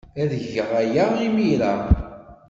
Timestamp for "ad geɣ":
0.21-0.69